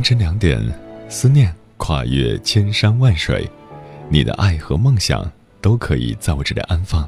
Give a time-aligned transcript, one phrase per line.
[0.00, 0.58] 凌晨两点，
[1.10, 3.46] 思念跨越千山万水，
[4.08, 7.06] 你的爱和梦想都可以在我这里安放。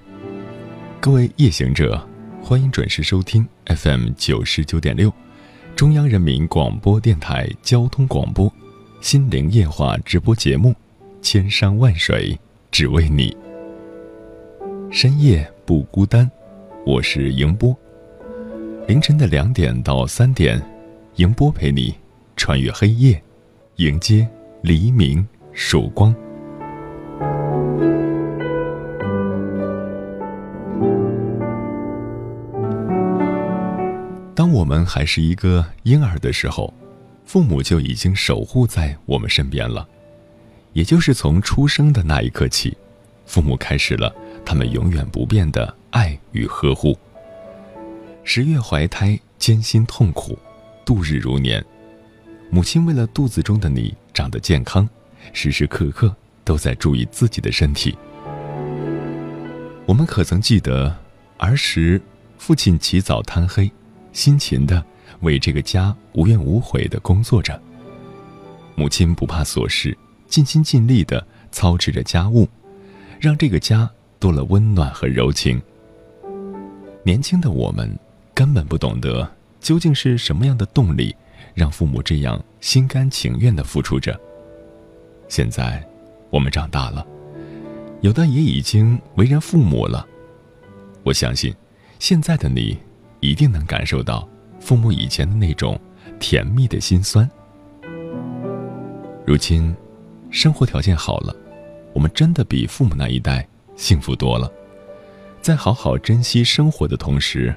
[1.00, 2.06] 各位夜行者，
[2.42, 5.10] 欢迎准时收听 FM 九十九点六，
[5.74, 8.46] 中央人民广播电台交通广播
[9.00, 10.68] 《心灵夜话》直播节目
[11.22, 12.38] 《千山万水
[12.70, 13.34] 只为你》，
[14.92, 16.30] 深夜不孤单，
[16.84, 17.74] 我是迎波。
[18.86, 20.62] 凌晨的两点到三点，
[21.16, 22.01] 迎波陪你。
[22.42, 23.22] 穿越黑夜，
[23.76, 24.28] 迎接
[24.62, 26.12] 黎明曙光。
[34.34, 36.74] 当我们还是一个婴儿的时候，
[37.24, 39.86] 父母就已经守护在我们身边了。
[40.72, 42.76] 也就是从出生的那一刻起，
[43.24, 44.12] 父母开始了
[44.44, 46.98] 他们永远不变的爱与呵护。
[48.24, 50.36] 十月怀胎，艰辛痛苦，
[50.84, 51.64] 度日如年。
[52.54, 54.86] 母亲为了肚子中的你长得健康，
[55.32, 56.14] 时时刻刻
[56.44, 57.96] 都在注意自己的身体。
[59.86, 60.94] 我们可曾记得
[61.38, 61.98] 儿时，
[62.36, 63.72] 父亲起早贪黑，
[64.12, 64.84] 辛勤的
[65.20, 67.58] 为这个家无怨无悔的工作着；
[68.74, 69.96] 母亲不怕琐事，
[70.28, 72.46] 尽心尽力的操持着家务，
[73.18, 75.58] 让这个家多了温暖和柔情。
[77.02, 77.98] 年轻的我们
[78.34, 79.26] 根本不懂得
[79.58, 81.16] 究竟是什么样的动力。
[81.54, 84.18] 让父母这样心甘情愿的付出着。
[85.28, 85.82] 现在，
[86.30, 87.06] 我们长大了，
[88.00, 90.06] 有的也已经为人父母了。
[91.02, 91.54] 我相信，
[91.98, 92.78] 现在的你
[93.20, 94.28] 一定能感受到
[94.60, 95.78] 父母以前的那种
[96.20, 97.28] 甜蜜的心酸。
[99.26, 99.74] 如今，
[100.30, 101.34] 生活条件好了，
[101.92, 103.46] 我们真的比父母那一代
[103.76, 104.50] 幸福多了。
[105.40, 107.54] 在好好珍惜生活的同时，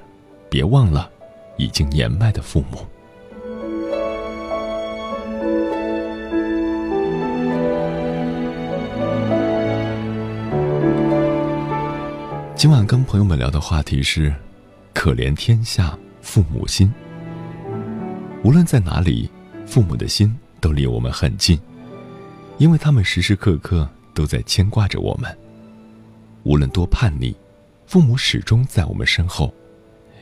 [0.50, 1.10] 别忘了
[1.58, 2.80] 已经年迈的父母。
[12.56, 14.34] 今晚跟朋友们聊的话题是：
[14.94, 16.90] 可怜天下父母心。
[18.46, 19.30] 无论在哪里，
[19.66, 21.60] 父母的心都离我们很近，
[22.58, 25.38] 因为他们时时刻刻都在牵挂着我们。
[26.44, 27.36] 无论多叛逆，
[27.88, 29.54] 父母始终在我们身后，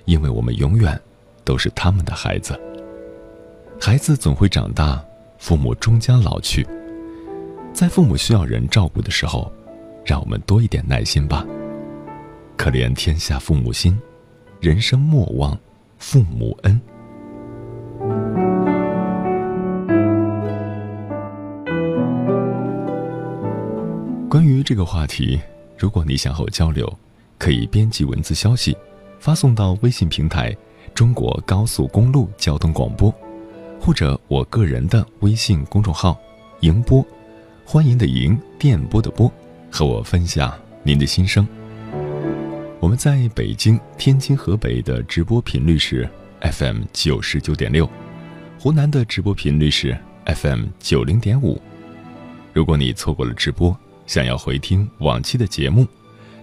[0.06, 1.00] 因为我们永远
[1.46, 2.60] 都是他们的孩子。
[3.80, 5.00] 孩子总会长大，
[5.38, 6.68] 父母终将老去。
[7.72, 9.54] 在父母需要人照顾的时候，
[10.04, 11.46] 让我们多一点耐心吧。
[12.64, 14.00] 可怜天下父母心，
[14.62, 15.60] 人生莫忘
[15.98, 16.80] 父母恩。
[24.30, 25.38] 关于这个话题，
[25.78, 26.90] 如果你想和我交流，
[27.38, 28.78] 可以编辑文字消息，
[29.20, 30.56] 发送到微信平台
[30.96, 33.14] “中国高速公路交通广播”，
[33.78, 36.18] 或者我个人的微信公众号
[36.64, 37.06] “迎波”，
[37.68, 39.30] 欢迎的迎，电波的波，
[39.70, 41.46] 和我分享您的心声。
[42.84, 46.06] 我们在北京、天津、河北的直播频率是
[46.42, 47.90] FM 九十九点六，
[48.60, 51.62] 湖南的直播频率是 FM 九零点五。
[52.52, 53.74] 如果你错过了直播，
[54.06, 55.88] 想要回听往期的节目，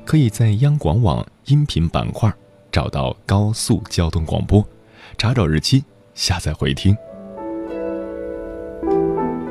[0.06, 2.32] 可以在央广网音频板块
[2.72, 4.66] 找到高速交通广播，
[5.18, 5.84] 查找日期，
[6.14, 6.96] 下载回听。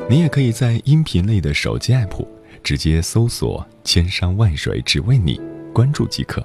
[0.08, 2.26] 你也可以在音频类的手机 app
[2.64, 5.40] 直接搜索“千山万水只为你”，
[5.72, 6.44] 关注即可。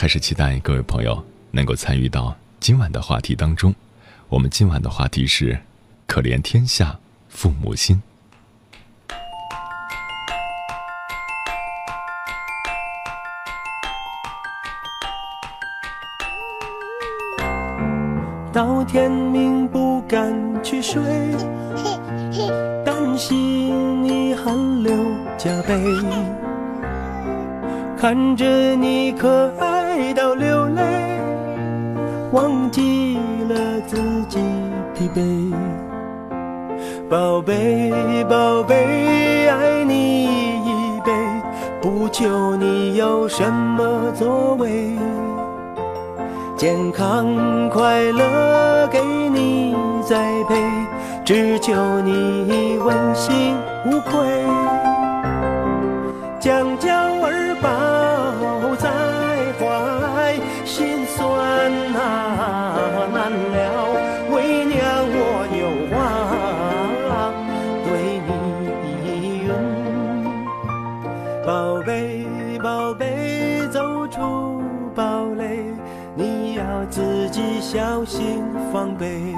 [0.00, 3.74] 还是期待各位朋友能够参与到今晚的话题当中。
[4.30, 5.60] 我们今晚的话题是：
[6.06, 6.98] 可怜天下
[7.28, 8.00] 父母心。
[18.50, 21.02] 到天明不敢去睡，
[22.86, 24.94] 担心你汗流
[25.36, 25.78] 浃背，
[27.98, 29.79] 看着你可爱
[30.14, 30.82] 到流泪，
[32.32, 33.18] 忘记
[33.48, 33.96] 了自
[34.28, 34.38] 己
[34.94, 35.52] 疲惫。
[37.08, 37.92] 宝贝，
[38.28, 41.12] 宝贝，爱你一辈，
[41.80, 44.96] 不求你有什么作为。
[46.56, 50.54] 健康快乐给你栽培，
[51.24, 53.56] 只求你问心
[53.86, 54.20] 无愧。
[56.38, 57.09] 将娇
[72.62, 74.62] 宝贝，走出
[74.94, 75.64] 堡垒。
[76.14, 78.42] 你要自己小心
[78.72, 79.34] 防备。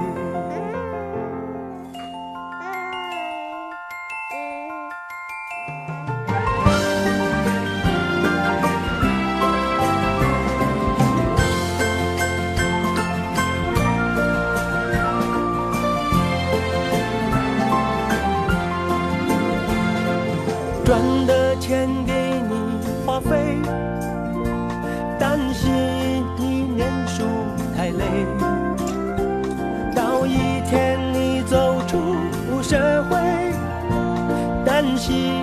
[35.02, 35.41] 心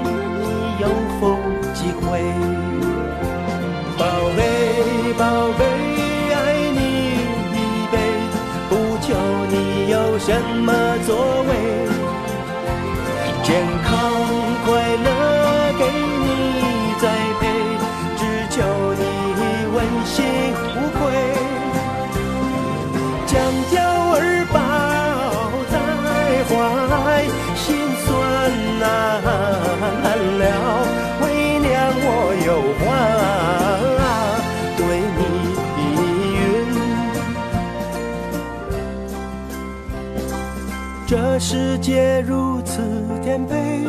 [41.89, 42.83] 界如此
[43.23, 43.83] 颠沛，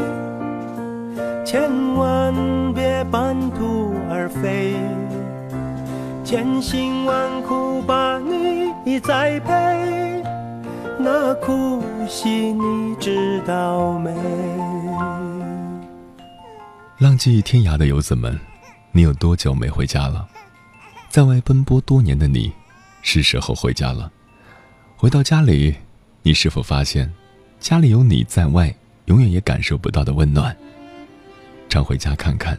[1.45, 2.33] 千万
[2.73, 4.75] 别半途而废。
[6.25, 8.19] 千辛万苦把
[8.85, 10.23] 你栽培，
[10.99, 14.11] 那苦心你知道没？
[17.01, 18.41] 浪迹天涯的游子们，
[18.93, 20.27] 你有多久没回家了？
[21.11, 22.51] 在外奔波多年的你，
[23.03, 24.11] 是时候回家了。
[24.97, 25.77] 回到家里，
[26.23, 27.13] 你是否发现，
[27.61, 28.75] 家里有你在外
[29.05, 30.57] 永远也感受不到的温暖？
[31.69, 32.59] 常回家看看，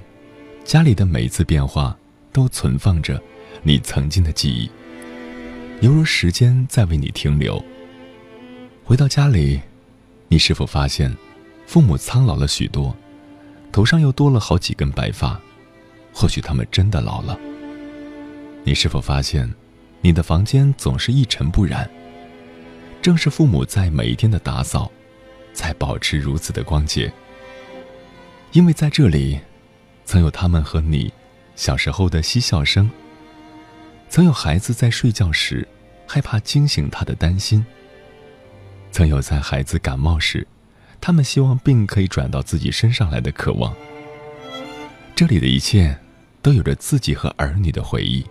[0.63, 1.97] 家里的每一次变化
[2.31, 3.19] 都存放着
[3.63, 4.69] 你曾经的记忆，
[5.83, 7.61] 犹如时间在为你停留。
[8.83, 9.59] 回到家里，
[10.27, 11.11] 你是否发现，
[11.65, 12.95] 父母苍老了许多，
[13.71, 15.41] 头上又多了好几根白发？
[16.13, 17.37] 或许他们真的老了。
[18.63, 19.51] 你是否发现，
[20.01, 21.89] 你的房间总是一尘不染？
[23.01, 24.91] 正是父母在每一天的打扫，
[25.53, 27.11] 才保持如此的光洁。
[28.51, 29.39] 因为在这里，
[30.05, 31.11] 曾有他们和你
[31.55, 32.89] 小时候的嬉笑声，
[34.09, 35.67] 曾有孩子在睡觉时
[36.05, 37.65] 害怕惊醒他的担心，
[38.91, 40.45] 曾有在孩子感冒时，
[40.99, 43.73] 他们希望病可以转到自己身上来的渴望。
[45.15, 45.97] 这里的一切，
[46.41, 48.23] 都有着自己和儿女的回忆。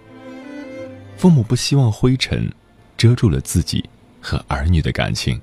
[1.17, 2.51] 父母不希望灰尘
[2.97, 3.85] 遮住了自己
[4.21, 5.41] 和儿女的感情，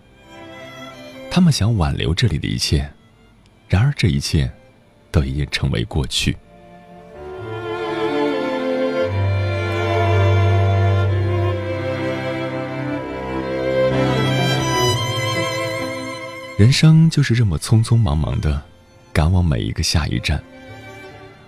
[1.32, 2.90] 他们想挽留这里的一切，
[3.68, 4.52] 然而这一切
[5.12, 6.38] 都已经成为过去。
[16.58, 18.60] 人生就是这么匆匆忙忙的
[19.14, 20.44] 赶往每一个下一站。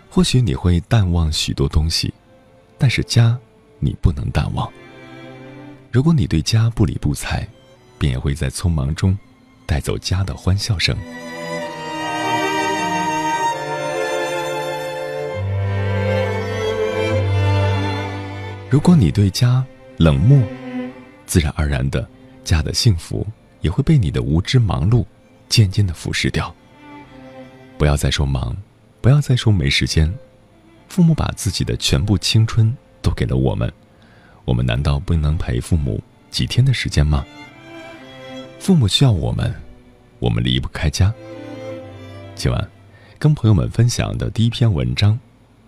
[0.08, 2.14] 或许你会淡忘许多东西，
[2.78, 3.38] 但是家，
[3.80, 4.72] 你不能淡忘。
[5.92, 7.48] 如果你对家不理不睬，
[7.98, 9.18] 便也会在匆忙中
[9.66, 10.96] 带走家的欢笑声。
[18.70, 19.66] 如果你对家
[19.98, 20.40] 冷漠，
[21.26, 22.08] 自然而然的，
[22.44, 23.26] 家的幸福
[23.62, 25.04] 也会被你的无知忙碌
[25.48, 26.56] 渐渐的腐蚀掉。
[27.80, 28.56] 不要再说忙。
[29.02, 30.14] 不要再说没时间，
[30.90, 33.72] 父母把自己的全部青春都给了我们，
[34.50, 36.02] 我们难道不能陪父母
[36.32, 37.24] 几天的时间吗？
[38.58, 39.54] 父母需要我们，
[40.18, 41.14] 我们离不开家。
[42.34, 42.68] 今晚，
[43.20, 45.20] 跟朋友们分享的第一篇文章，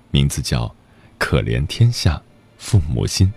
[0.09, 0.65] 名字叫
[1.19, 2.19] 《可怜天下
[2.57, 3.27] 父母心》。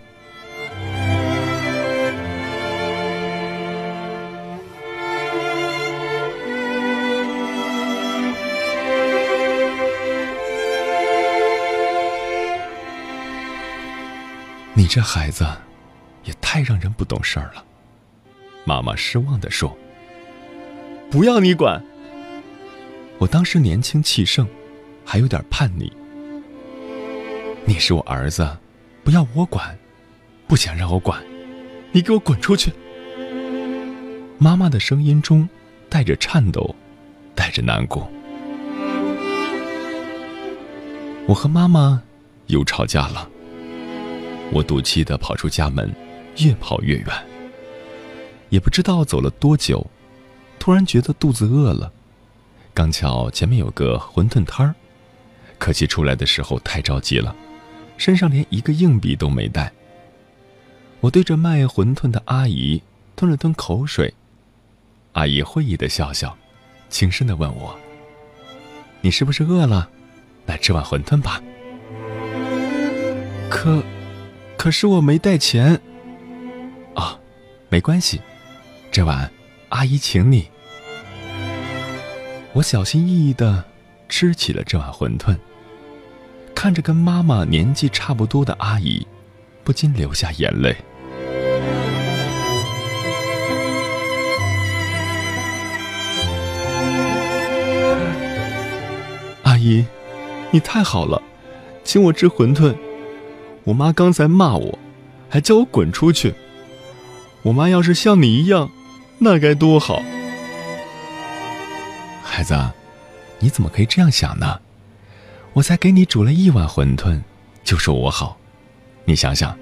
[14.77, 15.47] 你这孩子，
[16.25, 17.65] 也太让人不懂事儿了。
[18.65, 19.77] 妈妈失望地说
[21.13, 21.81] ：“不要你管。”
[23.19, 24.45] 我当时年轻气盛，
[25.05, 25.93] 还有点叛逆。
[27.65, 28.59] 你是我儿子，
[29.05, 29.79] 不要我管，
[30.49, 31.23] 不想让我管，
[31.93, 32.73] 你给我滚出去！
[34.39, 35.49] 妈妈的声音中
[35.89, 36.75] 带着颤抖，
[37.37, 38.11] 带着难过。
[41.29, 42.03] 我和妈妈
[42.49, 43.31] 又吵架了。
[44.55, 45.93] 我赌气的跑出家门，
[46.39, 47.09] 越跑越远。
[48.51, 49.85] 也不知道走了多久，
[50.61, 51.93] 突然觉得肚子饿了。
[52.73, 54.73] 刚巧前面有个馄饨摊儿，
[55.59, 57.35] 可惜出来的时候太着急了，
[57.97, 59.73] 身上连一个硬币都没带。
[61.01, 62.81] 我对着卖馄饨的阿姨
[63.17, 64.15] 吞了吞口水，
[65.15, 66.39] 阿姨会意的笑笑，
[66.89, 67.77] 轻声的问我
[69.03, 69.91] ：“你是不是饿了？
[70.47, 71.43] 来吃碗馄饨吧。”
[73.51, 73.83] 可。
[74.57, 75.81] 可是我没带钱。
[76.95, 77.19] 啊，
[77.69, 78.21] 没关系，
[78.91, 79.31] 这碗
[79.69, 80.49] 阿姨请你。
[82.53, 83.65] 我小心翼翼的
[84.09, 85.37] 吃起了这碗馄饨，
[86.55, 89.07] 看着跟妈妈年纪差不多的阿姨，
[89.65, 90.77] 不禁流下眼泪。
[99.43, 99.85] 阿姨，
[100.53, 101.21] 你太好了，
[101.83, 102.75] 请我吃馄饨。
[103.65, 104.79] 我妈刚才骂我，
[105.29, 106.35] 还叫我滚出去。
[107.43, 108.71] 我妈要是像你一样，
[109.19, 110.03] 那该多好。
[112.23, 112.55] 孩子，
[113.39, 114.61] 你怎么可以这样想呢？
[115.55, 117.23] 我才给你煮了一碗馄饨，
[117.63, 118.37] 就说我好。
[119.05, 119.57] 你想想，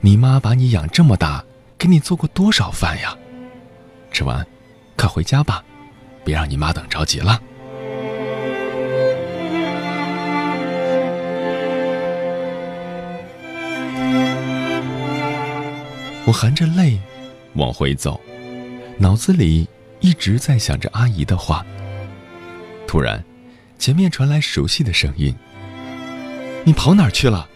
[0.00, 1.44] 你妈把你养这么大，
[1.78, 3.16] 给你做过多少饭呀？
[4.12, 4.46] 吃完，
[4.96, 5.64] 快回家吧，
[6.24, 7.40] 别让你妈等着急了。
[16.26, 16.98] 我含着泪
[17.54, 18.18] 往回走，
[18.96, 19.68] 脑子里
[20.00, 21.64] 一直在想着阿姨的话。
[22.86, 23.22] 突然，
[23.78, 25.34] 前面传来熟悉的声音
[26.64, 27.46] ：“你跑哪儿去了？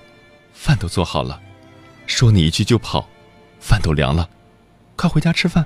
[0.53, 1.41] 饭都做好了，
[2.07, 3.09] 说你一句就跑，
[3.59, 4.29] 饭都凉了，
[4.97, 5.65] 快回家吃饭。”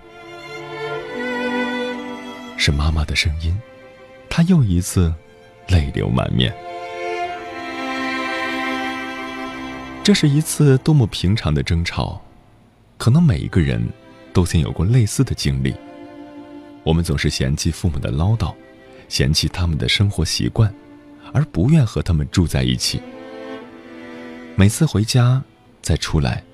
[2.57, 3.59] 是妈妈的声音，
[4.31, 5.13] 她又一次
[5.67, 6.55] 泪流满面。
[10.05, 12.23] 这是一次多么平常的争吵。
[13.03, 13.85] 可能每一个人
[14.33, 15.75] 都曾有过类似的经历。
[16.85, 18.55] 我们总是嫌弃父母的唠叨，
[19.09, 20.73] 嫌弃他们的生活习惯，
[21.33, 23.03] 而不愿和他们住在一起。
[24.55, 25.43] 每次回家
[25.81, 26.45] 再出来，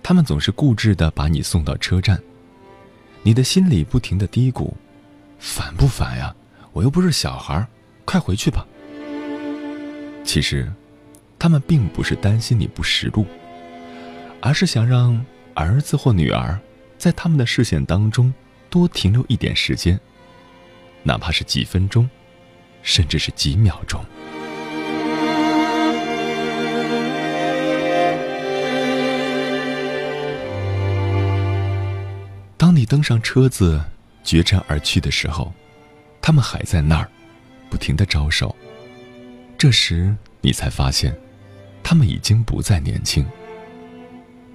[0.00, 2.16] 他们总是固执地把你送到车站，
[3.24, 4.72] 你的心里不停地嘀咕
[5.40, 6.32] ：“烦不烦呀？
[6.72, 7.66] 我又不是小孩，
[8.04, 8.64] 快回去吧。”
[10.22, 10.72] 其实，
[11.40, 13.26] 他们并不是担心你不识路，
[14.40, 15.20] 而是想让。
[15.58, 16.56] 儿子或女儿，
[16.98, 18.32] 在他们的视线当中
[18.70, 19.98] 多停留一点时间，
[21.02, 22.08] 哪怕是几分钟，
[22.80, 24.00] 甚至是几秒钟。
[32.56, 33.82] 当你登上车子，
[34.22, 35.52] 决战而去的时候，
[36.22, 37.10] 他们还在那儿，
[37.68, 38.54] 不停的招手。
[39.58, 41.18] 这时，你才发现，
[41.82, 43.26] 他们已经不再年轻。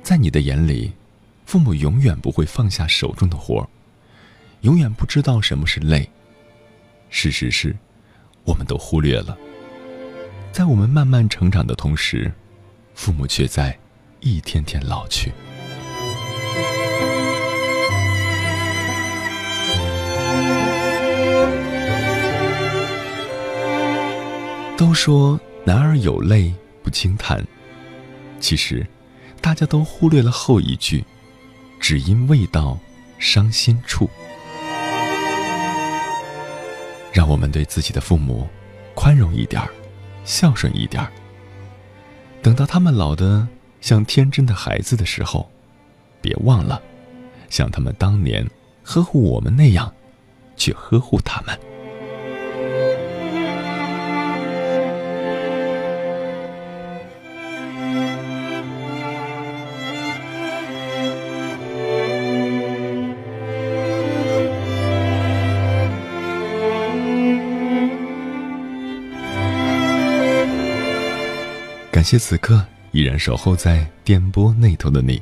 [0.04, 0.92] 在你的眼里，
[1.46, 3.68] 父母永远不会放下手中的活儿，
[4.62, 6.08] 永远不知道什么是累。
[7.10, 7.74] 事实是，
[8.44, 9.38] 我们都忽略了，
[10.52, 12.30] 在我们慢慢成长的同时，
[12.94, 13.80] 父母却在
[14.20, 15.32] 一天天老去。
[24.76, 27.42] 都说男儿有泪不轻弹，
[28.42, 28.86] 其实。
[29.44, 31.04] 大家都忽略了后一句，
[31.78, 32.80] 只因未到
[33.20, 34.10] 伤心处。
[37.12, 38.48] 让我们对自己的父母
[38.96, 39.70] 宽容一点儿，
[40.24, 41.12] 孝顺一点儿。
[42.42, 43.46] 等到他们老的
[43.82, 45.52] 像天真的孩子的时候，
[46.22, 46.82] 别忘了，
[47.50, 48.50] 像他们当年
[48.82, 49.94] 呵护我们那样，
[50.56, 51.60] 去呵护他们。
[72.04, 75.22] 感谢此刻依然守候在电波那头的你，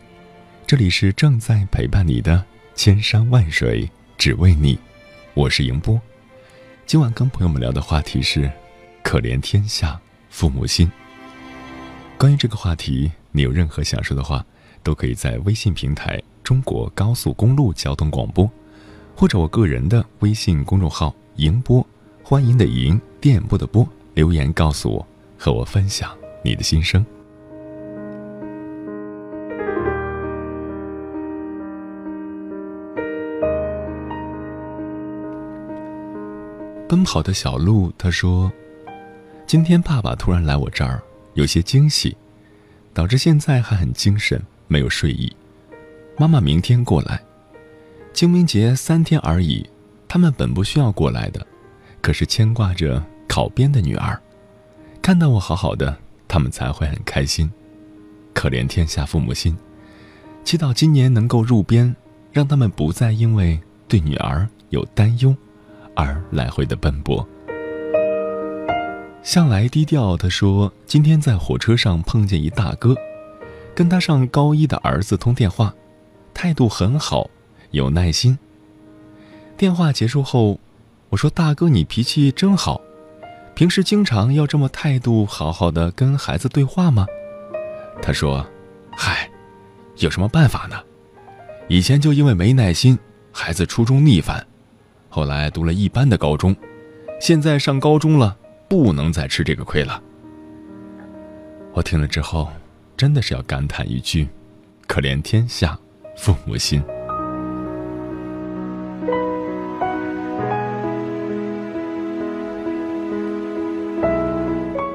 [0.66, 4.80] 这里是正在陪伴你的千山万水，只为你。
[5.36, 6.02] 我是迎波。
[6.88, 8.52] 今晚跟朋友们聊的话题是
[9.04, 10.92] “可怜天下父母心”。
[12.18, 14.44] 关于这个话题，你有任何想说的话，
[14.82, 18.50] 都可以在微信平台“中国高速公路交通广播”，
[19.16, 21.86] 或者我个人的微信公众号“迎波”，
[22.26, 25.08] 欢迎的迎，电波的波，留言告诉我，
[25.38, 27.06] 和我分享你的心声。
[36.88, 38.52] 奔跑的小鹿，他说
[39.48, 41.02] ：“今天爸爸突然来我这儿。”
[41.36, 42.18] 有些惊喜，
[42.94, 45.34] 导致现在还很精神，没有睡意。
[46.18, 47.24] 妈妈明天过来，
[48.12, 49.66] 清明节三天而已，
[50.10, 51.48] 他们本不需要过来的，
[52.02, 54.22] 可是牵挂着考编的女儿，
[55.02, 55.98] 看到我好好的，
[56.32, 57.52] 他们才会很开心。
[58.34, 59.54] 可怜天下父母心，
[60.46, 61.94] 祈祷今年能够入编，
[62.32, 63.60] 让他们不再因为
[63.90, 65.36] 对女儿有担忧，
[65.94, 67.28] 而来回的奔波。
[69.22, 72.96] 向来低调，他说：“今天在火车上碰见一大哥，
[73.76, 75.76] 跟他上高一的儿子通电话，
[76.34, 77.30] 态度很好，
[77.72, 78.40] 有耐心。”
[79.58, 80.58] 电话结束后，
[81.10, 82.82] 我说：“大哥，你脾气真好，
[83.56, 87.06] 平时经常要这么态度好好的跟孩子对话吗？”
[88.02, 88.46] 他说
[88.96, 89.30] ：“嗨，
[89.98, 90.78] 有什么办法呢？
[91.68, 92.98] 以前就因为没耐心，
[93.32, 94.46] 孩子初中逆反，
[95.10, 96.56] 后来读了一般的高中，
[97.20, 98.38] 现在上高中了。”
[98.72, 100.02] 不能再吃这个亏了。
[101.74, 102.50] 我听了之后，
[102.96, 104.30] 真的是要感叹一句
[104.88, 105.78] ：“可怜天下
[106.16, 106.82] 父母心。”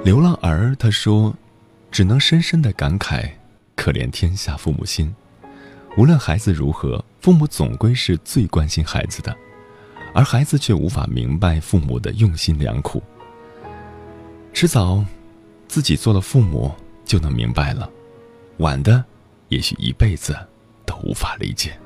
[0.06, 1.34] 流浪儿他说
[1.90, 3.28] ：“只能深深的感慨，
[3.74, 5.12] 可怜天下父母心。
[5.96, 9.36] 无论孩子如何，父母总归是最关心孩子的，
[10.14, 13.02] 而孩子却无法明白父母的用心良苦。”
[14.54, 15.04] 迟早，
[15.66, 16.72] 自己做了父母
[17.04, 17.90] 就能明白了；
[18.58, 19.04] 晚的，
[19.48, 20.38] 也许一辈子
[20.84, 21.76] 都无法理解。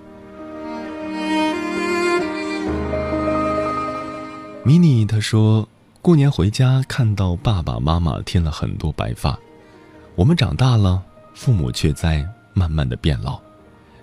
[4.63, 5.67] 迷你他说，
[6.03, 9.39] 过年回家看到爸爸妈妈添了很多白发，
[10.15, 11.03] 我们长大了，
[11.35, 13.39] 父母却在慢慢的变老，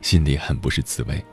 [0.04, 1.26] 心里很不是滋味。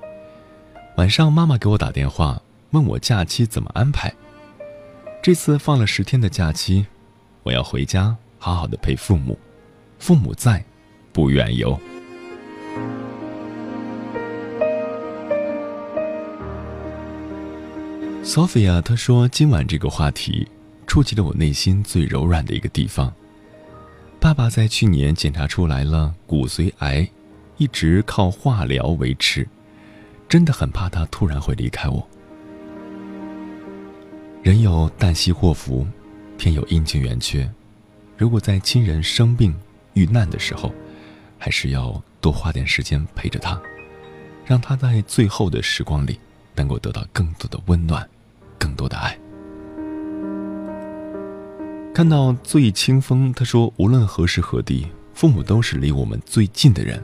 [0.97, 4.11] 晚上妈妈给我打电话，问我假期怎么安排。
[5.23, 6.87] 这次放了十天的假期。
[7.43, 9.39] 我要回家，好好的陪父母。
[9.99, 10.65] 父母在，
[11.13, 11.79] 不远游。
[18.25, 20.49] Sophia，她说今晚这个话题
[20.87, 23.13] 触及了我内心最柔软的一个地方。
[24.19, 27.07] 爸爸在去年检查出来了骨髓癌，
[27.59, 29.47] 一直靠化疗维持，
[30.27, 32.09] 真的很怕他突然会离开我。
[34.43, 35.87] 人有旦夕祸福。
[36.37, 37.49] 天有阴晴圆缺，
[38.19, 39.55] 如果在亲人生病
[39.93, 40.75] 遇难的时候，
[41.39, 43.59] 还是要多花点时间陪着他，
[44.45, 46.19] 让他在最后的时光里
[46.57, 48.07] 能够得到更多的温暖，
[48.65, 49.15] 更多的爱。
[51.93, 56.99] 看到醉清风，他说：“无论何时何地，父母都是离我们最近的人，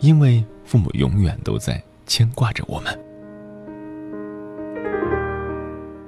[0.00, 2.98] 因为父母永远都在牵挂着我们。”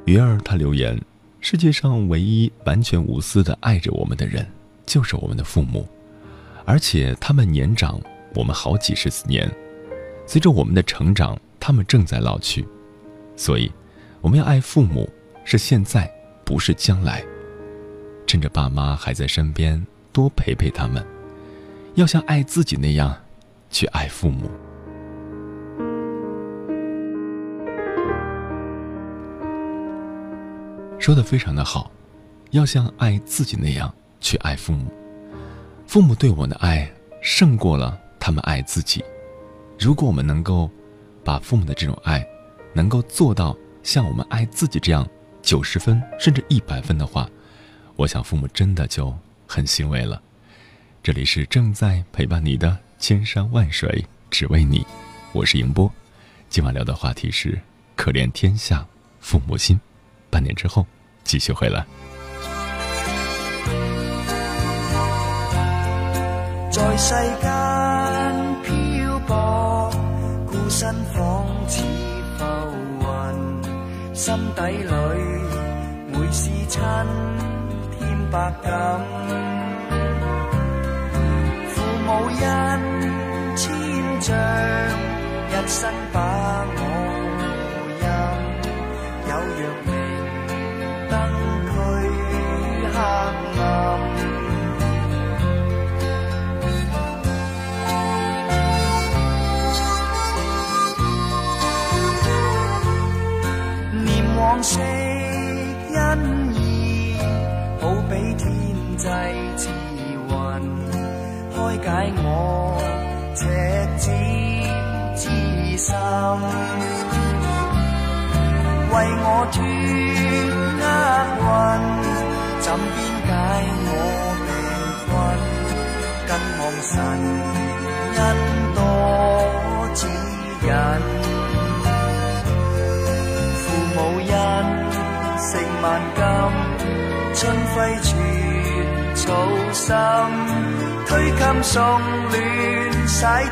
[0.07, 0.99] 鱼儿他留言。
[1.41, 4.47] 世界上唯一完全无私的爱着我们的人，
[4.87, 5.87] 就是我们的父母，
[6.65, 8.01] 而且他们年长
[8.35, 9.47] 我们好几十年，
[10.27, 12.67] 随着我们的成长，他们正在老去，
[13.37, 13.71] 所以，
[14.25, 15.07] 我们要爱父母
[15.45, 16.11] 是现在，
[16.47, 17.23] 不是将来。
[18.27, 21.05] 趁着爸妈还在身边，多陪陪他们，
[21.97, 23.15] 要像爱自己那样，
[23.69, 24.51] 去爱父母。
[30.99, 31.93] 说的非常的好，
[32.53, 34.87] 要像爱自己那样去爱父母。
[35.87, 39.05] 父母对我的爱胜过了他们爱自己。
[39.79, 40.71] 如果我们能够
[41.23, 42.27] 把父母的这种爱
[42.73, 45.07] 能够做到像我们爱自己这样
[45.43, 47.29] 九十分甚至一百分的话，
[47.97, 49.15] 我想父母真的就
[49.47, 50.21] 很欣慰了。
[51.03, 54.85] 这里是正在陪伴你的千山万水，只为你。
[55.33, 55.93] 我是迎波，
[56.49, 57.61] 今晚聊的话题是
[57.95, 58.85] 可怜天下
[59.21, 59.79] 父母心。
[60.31, 60.87] 半年之后，
[61.23, 61.85] 继续回来。
[66.71, 67.54] 在世界
[74.25, 74.89] 心底里
[76.11, 76.81] 每事亲
[77.93, 78.71] 添百感。
[81.69, 82.11] 父母
[82.41, 82.45] 恩
[83.55, 83.71] 千
[84.21, 84.35] 丈
[85.51, 86.94] 一生把我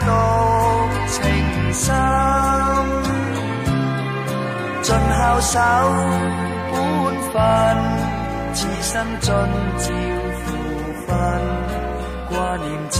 [0.04, 0.08] 暖，
[1.08, 1.22] 洗獨情
[1.72, 1.94] 深，
[4.82, 5.58] 尽孝守
[6.72, 6.74] 本
[7.32, 7.36] 分，
[8.54, 9.30] 此生尽
[9.78, 9.84] 照
[10.44, 10.46] 父
[11.06, 11.10] 分，
[12.28, 12.94] 挂念前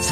[0.00, 0.08] 亲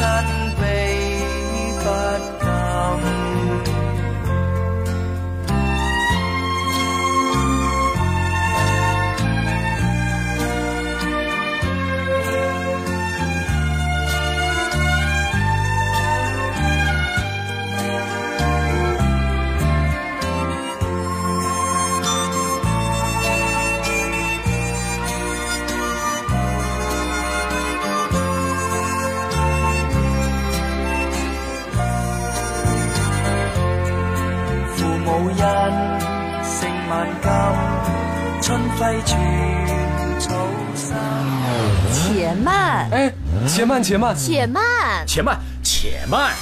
[41.93, 43.13] 且慢，哎，
[43.47, 44.63] 且慢，且慢，且慢，
[45.07, 46.33] 且慢，且慢。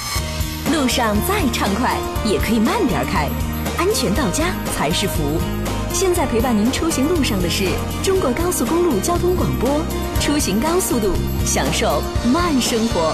[0.71, 3.27] 路上再畅快，也可以慢点开，
[3.77, 4.45] 安全到家
[4.75, 5.39] 才是福。
[5.91, 7.65] 现在陪伴您出行路上的是
[8.01, 9.81] 中国高速公路交通广播，
[10.21, 11.13] 出行高速度，
[11.45, 13.13] 享受慢生活。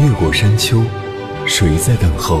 [0.00, 0.82] 越过山丘，
[1.46, 2.40] 谁在等候？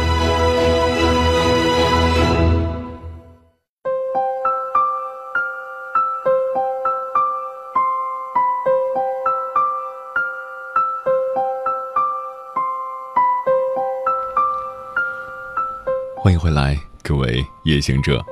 [16.23, 18.23] 欢迎回来，各位夜行者，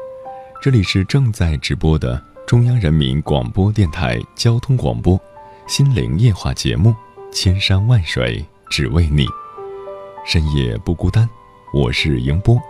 [0.62, 5.19] 这里是正在直播的中央人民广播电台交通广播
[5.67, 6.91] 心灵夜话节目
[7.34, 9.25] 《千山万水只为你》，
[10.23, 11.28] 深夜不孤单，
[11.73, 12.62] 我是迎波。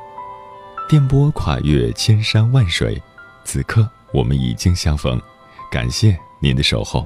[0.87, 2.97] 电波跨越千山万水，
[3.43, 5.21] 此刻我们已经相逢，
[5.69, 7.05] 感谢您的守候。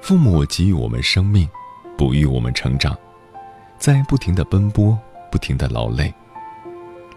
[0.00, 1.48] 父母给予我们生命，
[1.98, 2.96] 哺育我们成长，
[3.76, 4.96] 在不停的奔波。
[5.34, 6.14] 不停的劳累，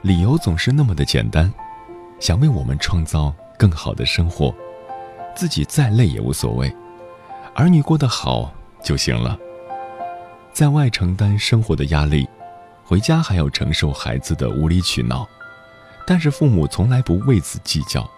[0.01, 1.53] 理由总是那么的简单，
[2.19, 4.51] 想为我们创造更好的生活，
[5.35, 6.75] 自己再累也无所谓，
[7.53, 8.51] 儿女过得好
[8.81, 9.37] 就行了。
[10.51, 12.27] 在外承担生活的压力，
[12.83, 15.23] 回家还要承受孩子的无理取闹，
[16.07, 18.09] 但是父母从来不为此计较，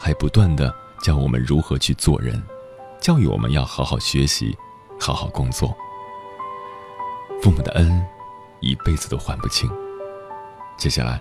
[0.00, 2.42] 还不断的教我们如何去做人，
[3.00, 4.58] 教育我们要好好学习，
[4.98, 5.72] 好好工作。
[7.40, 8.04] 父母的恩。
[8.64, 9.70] 一辈子都还不清。
[10.76, 11.20] 接下来，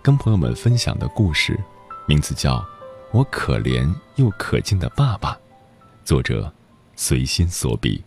[0.00, 1.58] 跟朋友们分享的故事，
[2.06, 2.56] 名字叫
[3.12, 5.32] 《我可怜又可敬的爸爸》，
[6.04, 6.52] 作者
[6.94, 8.04] 随心所笔。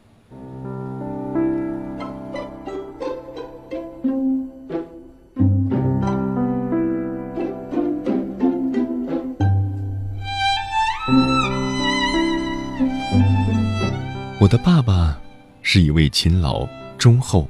[14.39, 15.19] 我的爸爸
[15.61, 16.65] 是一位勤劳、
[16.97, 17.45] 忠厚、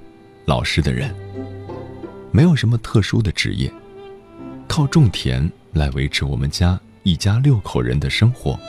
[0.45, 1.13] 老实的人。
[2.31, 3.71] 没有什么特殊的职业，
[4.67, 8.59] 靠种田来维持我们家一家六口人的生活。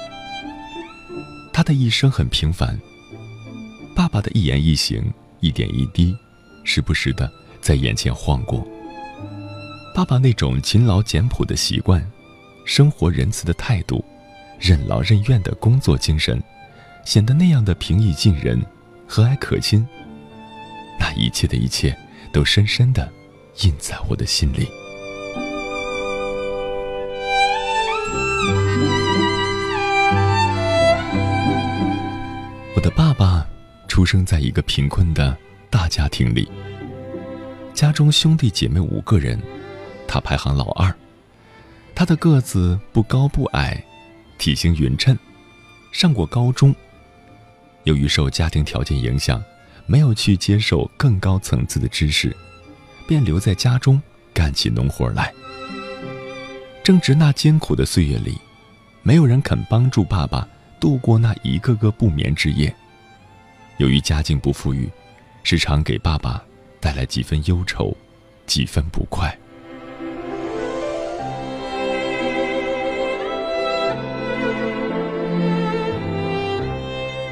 [1.52, 2.78] 他的一生很平凡，
[3.94, 6.16] 爸爸的一言一行、一点一滴，
[6.64, 8.66] 时不时的在眼前晃过。
[9.94, 12.04] 爸爸那种勤劳简朴的习惯，
[12.64, 14.04] 生活仁慈的态度，
[14.60, 16.40] 任劳任怨的工作精神，
[17.04, 18.64] 显得那样的平易近人、
[19.06, 19.84] 和蔼可亲。
[21.00, 21.96] 那一切的一切
[22.32, 23.12] 都深深的
[23.64, 24.68] 印在我的心里。
[32.76, 33.44] 我的爸爸
[33.88, 35.36] 出生在一个贫困的
[35.68, 36.48] 大家庭里，
[37.74, 39.40] 家中兄弟姐妹五个人，
[40.06, 40.94] 他排行老二。
[41.96, 43.82] 他的个子不高不矮，
[44.38, 45.18] 体型匀称，
[45.90, 46.72] 上过高中。
[47.82, 49.42] 由于受家庭条件影响，
[49.84, 52.36] 没有去接受更高层次的知识，
[53.08, 54.00] 便留在家中
[54.34, 55.32] 干起农活来。
[56.84, 58.36] 正值那艰苦的岁月里，
[59.02, 60.46] 没有人肯帮助爸爸
[60.78, 62.72] 度过那一个个不眠之夜。
[63.78, 64.86] 由于家境不富裕，
[65.42, 66.44] 时常给爸爸
[66.80, 67.96] 带来几分忧愁，
[68.46, 69.34] 几分不快。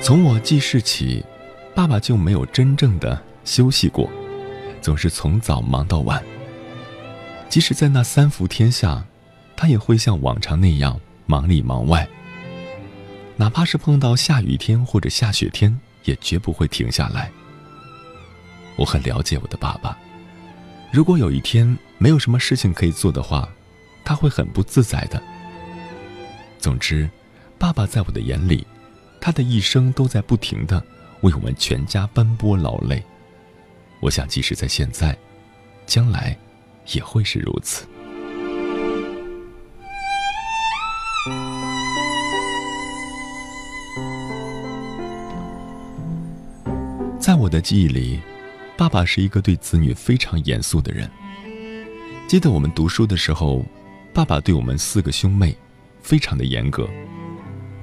[0.01, 1.23] 从我记事起，
[1.75, 4.09] 爸爸就没有真正的休息过，
[4.87, 6.23] 总是从早忙到晚。
[7.49, 9.05] 即使在那三伏天下，
[9.57, 12.09] 他也会像往常那样忙里忙外。
[13.35, 17.33] 哪怕是碰到下雨天或者下雪天，也绝不会停下来。
[18.77, 19.99] 我很了解我的爸爸，
[20.93, 23.49] 如果有一天没有什么事情可以做的话，
[24.05, 25.21] 他会很不自在的。
[26.61, 27.11] 总之，
[27.59, 28.65] 爸爸在我的眼里。
[29.21, 30.81] 他的一生都在不停的
[31.23, 33.03] 为我们全家奔波劳累，
[34.01, 35.17] 我想即使在现在，
[35.87, 36.37] 将来
[36.93, 37.87] 也会是如此。
[47.19, 48.21] 在我的记忆里，
[48.77, 51.11] 爸爸是一个对子女非常严肃的人。
[52.29, 53.65] 记得我们读书的时候，
[54.13, 55.57] 爸爸对我们四个兄妹
[56.01, 56.89] 非常的严格，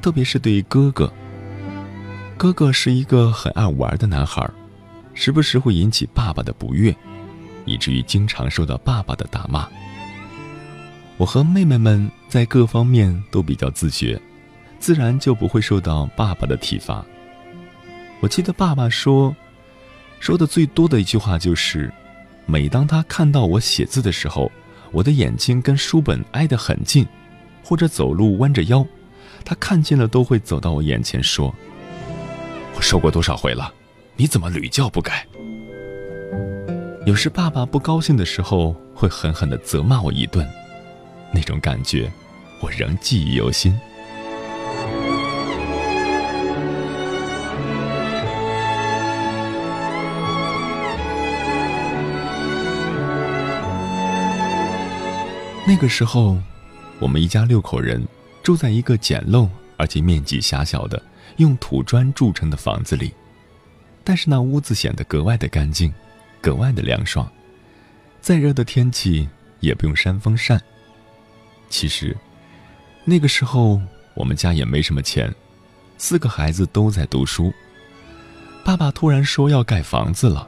[0.01, 1.11] 特别是对哥哥。
[2.37, 4.49] 哥哥是一个很爱玩的男孩，
[5.13, 6.95] 时不时会引起爸爸的不悦，
[7.65, 9.67] 以至于经常受到爸爸的打骂。
[11.17, 14.19] 我和妹妹们在各方面都比较自觉，
[14.79, 17.05] 自然就不会受到爸爸的体罚。
[18.19, 19.35] 我记得爸爸说，
[20.19, 21.93] 说的最多的一句话就是，
[22.45, 24.51] 每当他看到我写字的时候，
[24.91, 27.05] 我的眼睛跟书本挨得很近，
[27.63, 28.85] 或者走路弯着腰，
[29.45, 31.53] 他看见了都会走到我眼前说。
[32.75, 33.71] 我说过多少回了，
[34.15, 35.25] 你怎么屡教不改？
[37.03, 40.47] 有时爸爸不高兴的时候，会狠狠地责骂我一顿，
[41.33, 42.11] 那种感觉，
[42.61, 43.75] 我仍记忆犹新。
[55.65, 56.37] 那个时候，
[56.99, 58.05] 我们一家六口人
[58.43, 61.01] 住在一个简陋而且面积狭小的。
[61.37, 63.11] 用土砖筑成的房子里，
[64.03, 65.93] 但是那屋子显得格外的干净，
[66.41, 67.29] 格外的凉爽。
[68.21, 69.27] 再热的天气
[69.59, 70.61] 也不用扇风扇。
[71.69, 72.15] 其实，
[73.05, 73.81] 那个时候
[74.13, 75.33] 我们家也没什么钱，
[75.97, 77.53] 四个孩子都在读书。
[78.63, 80.47] 爸爸突然说要盖房子了，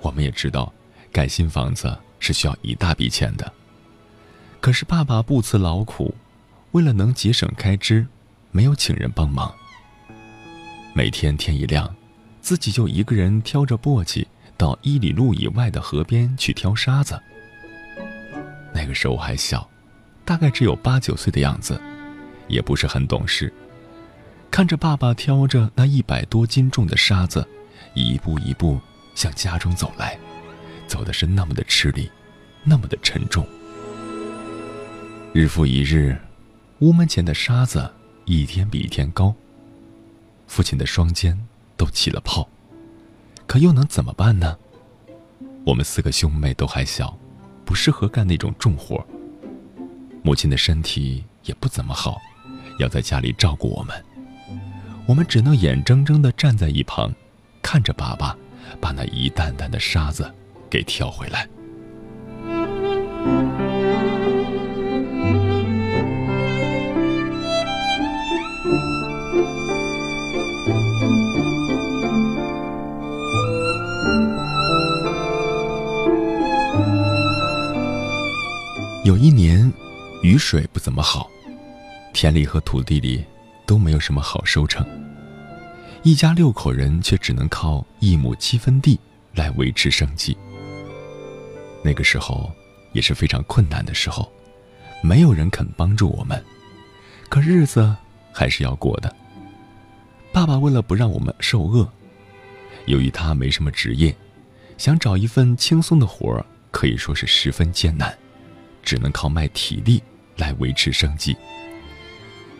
[0.00, 0.72] 我们也知道，
[1.12, 3.52] 盖新房子是需要一大笔钱的。
[4.60, 6.14] 可是爸爸不辞劳苦，
[6.72, 8.06] 为了能节省开支，
[8.50, 9.54] 没有请人帮忙。
[10.94, 11.94] 每天天一亮，
[12.42, 14.26] 自己就一个人挑着簸箕
[14.58, 17.18] 到一里路以外的河边去挑沙子。
[18.74, 19.66] 那个时候还小，
[20.24, 21.80] 大概只有八九岁的样子，
[22.48, 23.50] 也不是很懂事。
[24.50, 27.46] 看着爸爸挑着那一百多斤重的沙子，
[27.94, 28.78] 一步一步
[29.14, 30.18] 向家中走来，
[30.88, 32.10] 走的是那么的吃力，
[32.64, 33.46] 那么的沉重。
[35.32, 36.18] 日复一日，
[36.80, 37.88] 屋门前的沙子
[38.24, 39.32] 一天比一天高。
[40.48, 41.38] 父亲的双肩
[41.76, 42.48] 都起了泡，
[43.46, 44.56] 可又能怎么办呢？
[45.64, 47.16] 我们四个兄妹都还小，
[47.64, 49.04] 不适合干那种重活。
[50.22, 52.18] 母亲的身体也不怎么好，
[52.78, 54.04] 要在家里照顾我们。
[55.06, 57.12] 我们只能眼睁睁地站在一旁，
[57.60, 58.36] 看着爸爸
[58.80, 60.32] 把那一担担的沙子
[60.70, 61.48] 给挑回来。
[79.04, 79.70] 有一年，
[80.22, 81.28] 雨水不怎么好，
[82.12, 83.24] 田里和土地里
[83.66, 84.86] 都没有什么好收成。
[86.04, 88.98] 一家六口人却只能靠一亩七分地
[89.34, 90.38] 来维持生计。
[91.82, 92.48] 那个时候
[92.92, 94.30] 也是非常困难的时候，
[95.02, 96.40] 没有人肯帮助我们，
[97.28, 97.96] 可日子
[98.32, 99.12] 还是要过的。
[100.32, 101.90] 爸爸为了不让我们受饿，
[102.86, 104.14] 由于他没什么职业，
[104.78, 108.16] 想找一份轻松的活儿，可以说是十分艰难，
[108.82, 110.02] 只能靠卖体力
[110.36, 111.36] 来维持生计。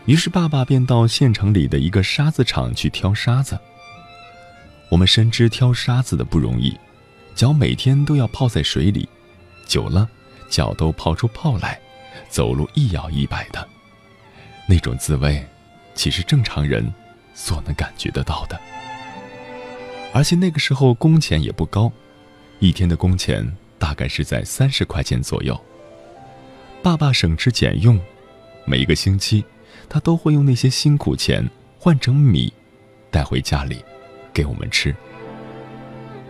[0.06, 3.58] 于是，爸爸便到县城里的一个沙子厂去挑沙子。
[4.90, 6.76] 我们深知挑沙子的不容易，
[7.35, 9.08] 脚每天都要泡在水里，
[9.66, 10.08] 久了
[10.50, 11.80] 脚都泡出泡来，
[12.28, 13.66] 走路一摇一摆的，
[14.66, 15.42] 那种滋味，
[15.94, 16.92] 岂是正常人
[17.32, 18.61] 所能感觉得到的？
[20.12, 21.90] 而且那个时候工钱也不高，
[22.58, 25.58] 一天的工钱大概是在三十块钱左右。
[26.82, 27.98] 爸爸省吃俭用，
[28.64, 29.44] 每一个星期。
[29.88, 31.46] 他都会用那些辛苦钱
[31.78, 32.50] 换成米，
[33.10, 33.84] 带回家里，
[34.32, 34.94] 给我们吃。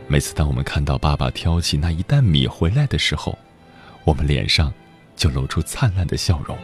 [0.08, 3.38] 每次当我们看到爸爸挑起那一担米回来的时候，
[4.04, 4.72] 我们脸上
[5.16, 6.58] 就露出灿烂的笑容，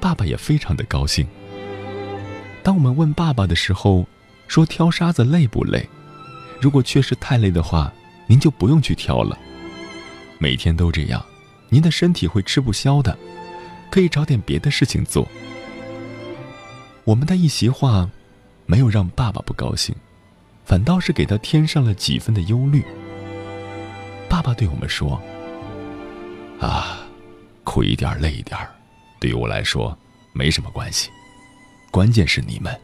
[0.00, 1.26] 爸爸也非常的高兴。
[2.62, 4.06] 当我们问爸爸的时候，
[4.46, 5.88] 说挑沙子累不累？
[6.60, 7.92] 如果确实太累的话，
[8.26, 9.36] 您就不用去挑了。
[10.38, 11.24] 每天都这样，
[11.68, 13.16] 您的身体会吃不消的，
[13.90, 15.26] 可以找点别的事情做。
[17.04, 18.08] 我们的一席话，
[18.66, 19.94] 没有让爸爸不高兴，
[20.64, 22.84] 反倒是给他添上了几分的忧虑。
[24.28, 25.20] 爸爸对我们说
[26.60, 27.06] ：“啊，
[27.62, 28.58] 苦一点累一点
[29.20, 29.96] 对于我来说
[30.32, 31.10] 没什么关系，
[31.90, 32.76] 关键是你们，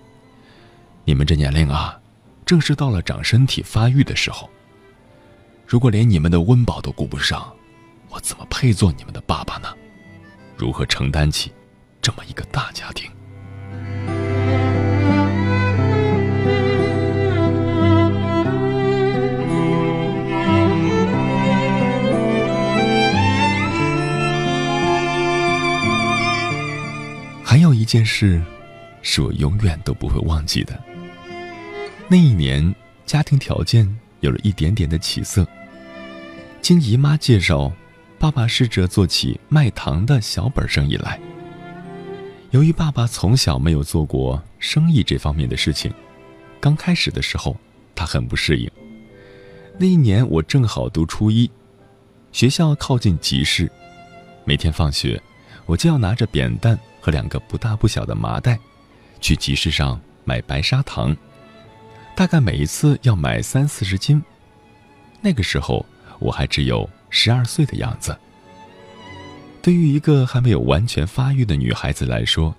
[1.04, 2.00] 你们这年龄啊，
[2.46, 4.48] 正是到了长身体发育的时候。
[5.66, 7.52] 如果连你们的温饱都顾不上，
[8.12, 9.68] 我怎么配做你们的爸爸呢？
[10.54, 11.50] 如何承担起
[12.02, 13.10] 这么一个大家庭？”
[27.42, 28.42] 还有一件事，
[29.00, 30.78] 是我永远都不会忘记的。
[32.08, 32.74] 那一年，
[33.06, 33.88] 家庭条件
[34.20, 35.46] 有了一点点的起色。
[36.60, 37.72] 经姨妈介绍，
[38.22, 41.18] 爸爸试着做起卖糖的小本生意来。
[42.52, 45.92] 由于爸爸从小没有做过生意这方面的事情，
[46.60, 47.56] 刚开始的时候，
[47.96, 48.70] 他很不适应。
[49.76, 51.50] 那一年，我正好读初一，
[52.30, 53.68] 学校靠近集市，
[54.44, 55.20] 每天放学，
[55.66, 56.78] 我就要拿着扁担。
[57.00, 58.56] 和两个不大不小的麻袋，
[59.20, 61.16] 去集市上买白砂糖，
[62.14, 64.22] 大概每一次要买三四十斤。
[65.20, 65.84] 那个时候
[66.20, 68.18] 我还只有十二岁的样子。
[69.62, 72.52] 对于一个还没有完全发育的女孩子来说，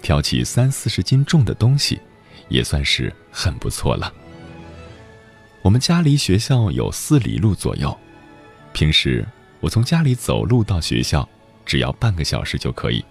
[0.00, 2.00] 挑起三四十斤重的东西，
[2.48, 4.12] 也算是很不错了。
[5.62, 7.98] 我们家离学校有四里路左右，
[8.72, 9.26] 平时
[9.60, 11.26] 我从家里走路到学校，
[11.64, 13.02] 只要半个小时就可以。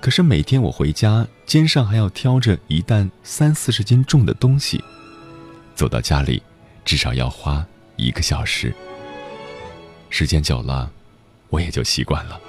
[0.00, 4.84] 可是每天我回家，肩上还要挑着一担三四十斤重的东西，
[5.74, 6.40] 走到家里，
[6.84, 8.72] 至少要花一个小时。
[10.10, 10.90] 时间久了，
[11.50, 12.40] 我也就习惯了。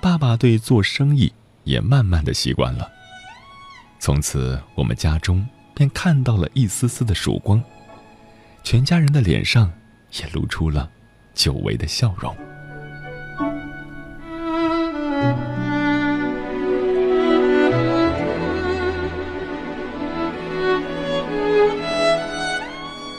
[0.00, 1.32] 爸爸对做生意
[1.64, 2.90] 也慢慢的习惯了。
[3.98, 7.62] 从此，我们家中便看到了一丝丝的曙光，
[8.62, 9.72] 全家人的脸上
[10.20, 10.90] 也露出了
[11.34, 12.36] 久违的笑容。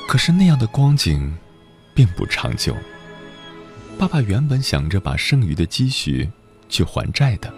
[0.07, 1.35] 可是那样的光景，
[1.95, 2.75] 并不长久。
[3.97, 6.29] 爸爸原本想着把剩余的积蓄
[6.67, 7.53] 去还债的，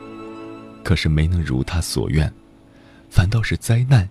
[0.84, 2.32] 可是没能如他所愿，
[3.10, 4.08] 反倒是灾难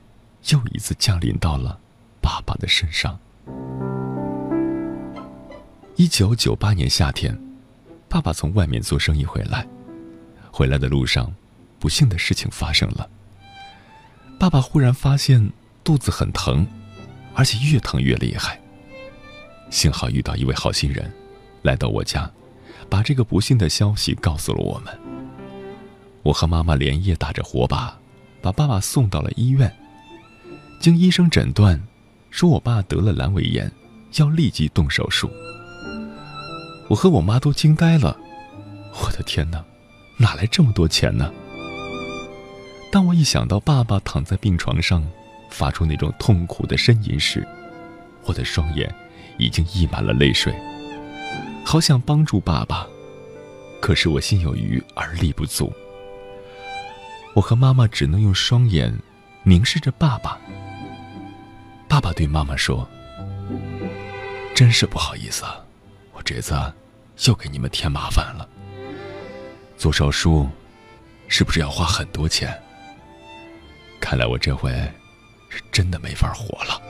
[0.48, 1.78] 又一次降临到了
[2.20, 3.18] 爸爸的身上。
[5.96, 7.38] 一九九八年夏天，
[8.08, 9.66] 爸爸从外面做生意回来，
[10.50, 11.32] 回来的路上，
[11.78, 13.08] 不幸的事情发生了。
[14.38, 15.52] 爸爸忽然发现
[15.82, 16.66] 肚子很疼。
[17.36, 18.60] 而且越疼越厉害。
[19.68, 21.12] 幸好遇到一位好心人，
[21.64, 22.30] 来到我家，
[22.90, 24.94] 把这个不幸的消息告诉了我们。
[26.22, 27.98] 我和妈妈连夜打着火把，
[28.42, 29.74] 把爸爸送到了医院。
[30.78, 31.82] 经医生诊断，
[32.30, 33.72] 说我爸得了阑尾炎，
[34.16, 35.30] 要立即动手术。
[36.88, 38.14] 我和我妈都惊呆了。
[39.02, 39.64] 我的天哪，
[40.18, 41.32] 哪来这么多钱呢？
[42.92, 45.02] 当我一想到爸爸躺在病床上，
[45.48, 47.48] 发出那种痛苦的呻吟时，
[48.24, 48.94] 我的双眼
[49.38, 50.54] 已经溢满了泪水。
[51.64, 52.86] 好想帮助爸爸，
[53.80, 55.72] 可是我心有余而力不足。
[57.34, 58.96] 我和妈妈只能用双眼
[59.42, 60.38] 凝视着爸爸。
[61.88, 62.88] 爸爸对妈妈说
[64.54, 65.44] ：“真是不好意思，
[66.12, 66.54] 我这次
[67.26, 68.48] 又给你们添麻烦了。
[69.76, 70.48] 做手术
[71.26, 72.56] 是不是要花很多钱？
[74.00, 74.72] 看来我这回……”
[75.56, 76.82] 是真的没法活了。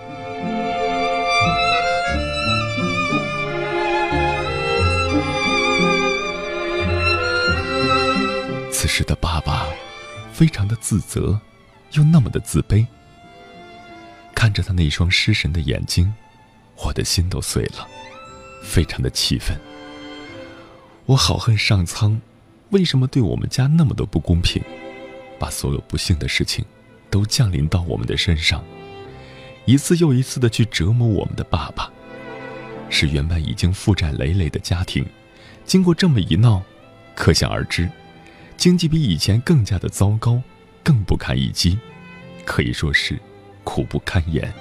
[8.85, 9.67] 此时的爸爸，
[10.31, 11.41] 非常的自责，
[11.93, 12.87] 又那么的自卑。
[14.35, 16.13] 看着他那双失神的眼睛，
[16.77, 17.89] 我的心都碎了，
[18.63, 19.59] 非常的气愤。
[21.07, 22.21] 我好恨上苍，
[22.73, 24.63] 为什么对我们家那么的不公平，
[25.39, 26.63] 把所有不幸的事情
[27.09, 28.63] 都降临到我们的身上，
[29.65, 31.91] 一次又一次的去折磨我们的爸爸，
[32.91, 35.07] 使原本已经负债累累的家庭，
[35.65, 36.63] 经过这么一闹，
[37.15, 37.91] 可想而知。
[38.57, 40.41] 经济比以前更加的糟糕，
[40.83, 41.79] 更不堪一击，
[42.45, 43.19] 可以说是
[43.63, 44.53] 苦不堪言。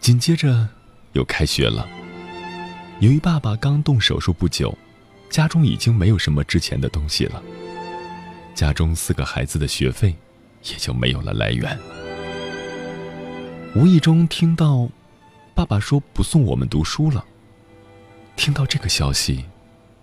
[0.00, 0.68] 紧接着
[1.12, 1.86] 又开学了。
[3.00, 4.76] 由于爸爸刚动手术不久，
[5.28, 7.42] 家中已经没有什么值钱的东西了，
[8.54, 10.16] 家中四个孩子的学费
[10.64, 11.78] 也就没有了来源。
[13.74, 14.88] 无意中听到
[15.54, 17.24] 爸爸说不送我们读书了。
[18.34, 19.44] 听到这个消息，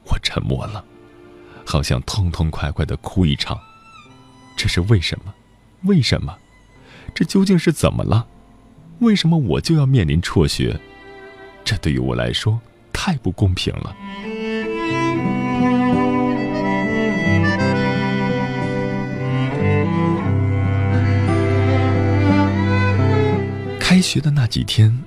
[0.04, 0.86] 我沉默了。
[1.66, 3.60] 好像痛痛快快的哭一场，
[4.56, 5.34] 这是为什么？
[5.84, 6.38] 为什么？
[7.14, 8.28] 这究竟是怎么了？
[9.00, 10.80] 为什么我就要面临辍学？
[11.64, 12.62] 这对于我来说
[12.94, 13.96] 太不公平了。
[23.80, 24.98] 开学的那几天，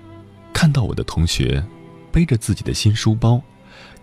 [0.52, 1.64] 看到我的同学
[2.11, 3.40] 背着自己的新书包，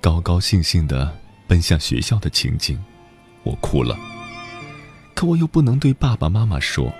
[0.01, 1.24] 高高兴兴的。
[1.47, 2.83] 奔向学校的情景，
[3.43, 3.97] 我哭了。
[5.13, 6.93] 可我又不能对爸爸妈妈说，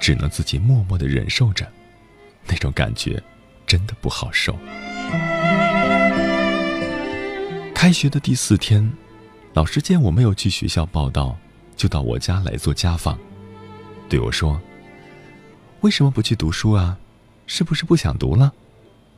[0.00, 1.66] 只能自己默默的忍受着。
[2.46, 3.22] 那种感觉，
[3.66, 4.56] 真的不好受。
[7.74, 8.92] 开学的第四天，
[9.54, 11.38] 老师见我没有去学校报道，
[11.76, 13.18] 就到我家来做家访，
[14.08, 14.60] 对我说
[15.80, 16.98] ：“为什么不去读书啊？
[17.46, 18.52] 是不是不想读了？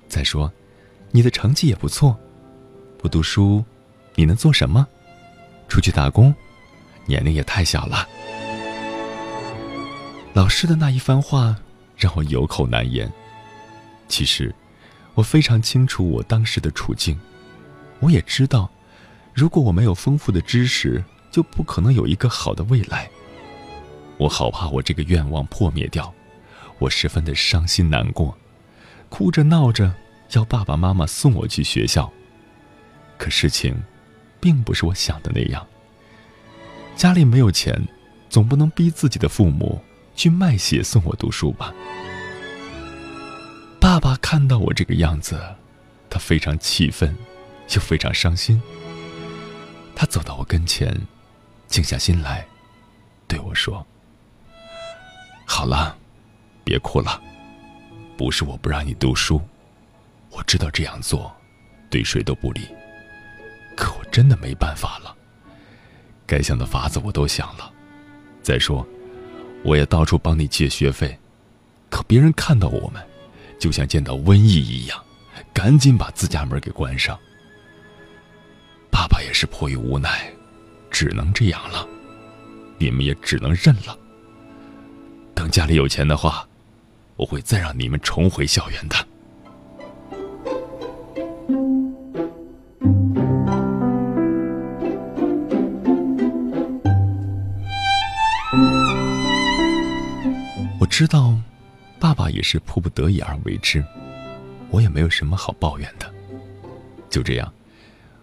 [0.08, 0.52] 再说，
[1.10, 2.16] 你的成绩也不错，
[2.98, 3.64] 不读书。”
[4.14, 4.86] 你能做什么？
[5.68, 6.34] 出去打工？
[7.06, 8.06] 年龄也太小了。
[10.32, 11.56] 老师的那一番话
[11.96, 13.10] 让我有口难言。
[14.08, 14.54] 其实，
[15.14, 17.18] 我非常清楚我当时的处境。
[18.00, 18.70] 我也知道，
[19.32, 23.08] 如果我没有丰富的知识，就不可能有一个好的未来。
[24.18, 26.12] 我好怕我这个愿望破灭掉，
[26.78, 28.36] 我十分的伤心难过，
[29.08, 29.94] 哭着闹着
[30.32, 32.12] 要爸爸妈妈送我去学校。
[33.16, 33.74] 可事情……
[34.40, 35.66] 并不是我想的那样。
[36.96, 37.80] 家里没有钱，
[38.28, 39.80] 总不能逼自己的父母
[40.14, 41.72] 去卖血送我读书吧。
[43.80, 45.40] 爸爸看到我这个样子，
[46.10, 47.16] 他非常气愤，
[47.74, 48.60] 又非常伤心。
[49.94, 50.94] 他走到我跟前，
[51.66, 52.46] 静下心来，
[53.26, 53.86] 对我说
[55.46, 55.96] ：“好了，
[56.64, 57.20] 别哭了，
[58.16, 59.40] 不是我不让你读书，
[60.30, 61.34] 我知道这样做
[61.90, 62.68] 对谁都不利。”
[63.80, 65.16] 可我真的没办法了，
[66.26, 67.72] 该想的法子我都想了。
[68.42, 68.86] 再说，
[69.64, 71.18] 我也到处帮你借学费，
[71.88, 73.02] 可别人看到我们，
[73.58, 75.02] 就像见到瘟疫一样，
[75.54, 77.18] 赶紧把自家门给关上。
[78.90, 80.30] 爸爸也是迫于无奈，
[80.90, 81.88] 只能这样了，
[82.76, 83.98] 你们也只能认了。
[85.34, 86.46] 等家里有钱的话，
[87.16, 88.96] 我会再让你们重回校园的。
[101.00, 101.34] 知道，
[101.98, 103.82] 爸爸也是迫不得已而为之，
[104.68, 106.12] 我也没有什么好抱怨的。
[107.08, 107.50] 就这样，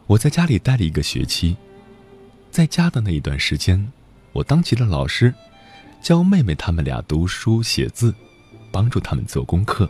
[0.05, 1.57] 我在家里待了一个学期，
[2.51, 3.91] 在家的那一段时间，
[4.31, 5.33] 我当起了老师，
[6.03, 8.13] 教妹妹他们俩读书写字，
[8.71, 9.89] 帮助他们做功课，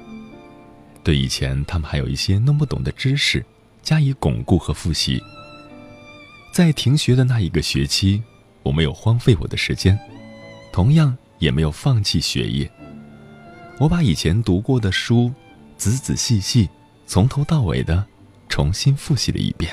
[1.03, 3.45] 对以前他们还有一些弄不懂的知识
[3.83, 5.21] 加以巩固和复习。
[6.53, 8.23] 在停学的那一个学期，
[8.63, 9.99] 我没有荒废我的时间，
[10.71, 12.71] 同样也没有放弃学业。
[13.79, 15.31] 我把以前读过的书，
[15.77, 16.67] 仔仔细细，
[17.05, 18.03] 从头到尾的
[18.49, 19.71] 重新复习了一遍。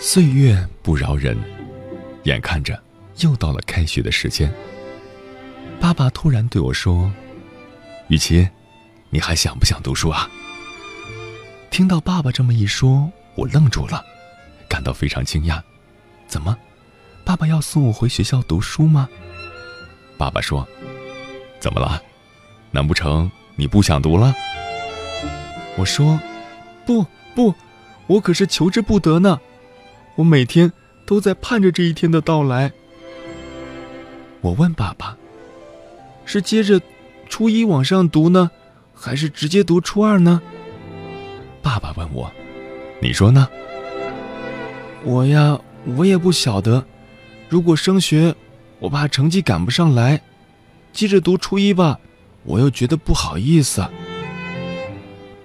[0.00, 1.36] 岁月不饶人，
[2.22, 2.82] 眼看着
[3.18, 4.50] 又到了开学的时间。
[5.78, 7.12] 爸爸突然对我说
[8.08, 8.48] ：“雨琪，
[9.10, 10.30] 你还想不想读书啊？”
[11.74, 14.00] 听到爸爸这么一说，我愣住了，
[14.68, 15.60] 感到非常惊讶。
[16.28, 16.56] 怎么，
[17.24, 19.08] 爸爸要送我回学校读书吗？
[20.16, 20.64] 爸爸说
[21.58, 22.00] ：“怎么了？
[22.70, 24.32] 难不成你不想读了？”
[25.76, 26.20] 我说
[26.86, 27.04] ：“不
[27.34, 27.52] 不，
[28.06, 29.40] 我可是求之不得呢。
[30.14, 30.72] 我每天
[31.04, 32.70] 都在盼着这一天的到来。”
[34.42, 35.18] 我问爸爸
[36.24, 36.80] ：“是接着
[37.28, 38.52] 初一往上读呢，
[38.94, 40.40] 还是直接读初二呢？
[41.64, 42.30] 爸爸问我，
[43.00, 43.48] 你说呢？
[45.02, 45.58] 我呀，
[45.96, 46.84] 我也不晓得。
[47.48, 48.34] 如果升学，
[48.78, 50.20] 我怕成绩赶不上来，
[50.92, 51.98] 接着读初一吧，
[52.42, 53.82] 我又觉得不好意思。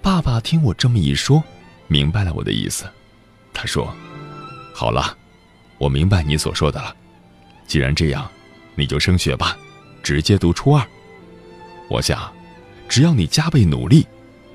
[0.01, 1.41] 爸爸听我这么一说，
[1.87, 2.83] 明白了我的意思，
[3.53, 3.93] 他说
[4.75, 5.17] ：“好了，
[5.77, 6.93] 我明白你所说的了。
[7.65, 8.29] 既然这样，
[8.75, 9.57] 你就升学吧，
[10.03, 10.85] 直接读初二。
[11.89, 12.29] 我想，
[12.89, 14.05] 只要你加倍努力，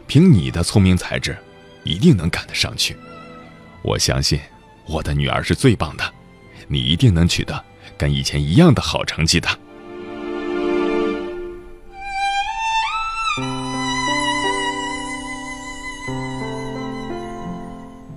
[0.07, 1.37] 凭你的聪明才智，
[1.85, 2.97] 一定能赶得上去。
[3.83, 4.41] 我相信
[4.87, 6.13] 我的女儿是最棒的，
[6.67, 7.65] 你一定能取得
[7.97, 9.49] 跟以前一样的好成绩的。”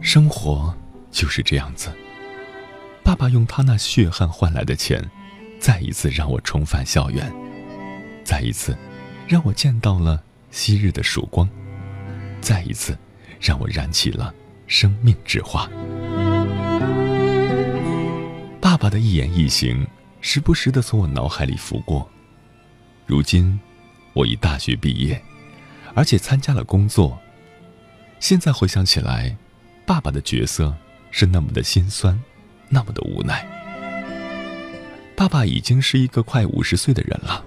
[0.02, 0.74] 生活
[1.12, 1.92] 就是这样子。
[3.04, 5.04] 爸爸用他那血汗换来的钱，
[5.60, 7.30] 再一次让我重返校园，
[8.24, 8.78] 再一次
[9.28, 11.50] 让我见到了昔日的曙光，
[12.40, 12.98] 再一次
[13.40, 14.34] 让我燃起了
[14.68, 15.70] 生命之花。
[18.60, 19.86] 爸爸的一言一行，
[20.22, 22.10] 时不时的从我脑海里浮过。
[23.06, 23.60] 如今，
[24.14, 25.22] 我已大学毕业，
[25.94, 27.18] 而且参加了工作。
[28.20, 29.36] 现在回想起来。
[29.86, 30.76] 爸爸的角色
[31.12, 32.22] 是那么的心酸，
[32.68, 33.48] 那么的无奈。
[35.16, 37.46] 爸爸已经是一个快五十岁的人了，